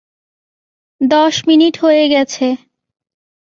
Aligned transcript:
দশ 1.01 1.35
মিনিট 1.47 1.75
হয়ে 1.77 2.05
গেছে। 2.09 2.45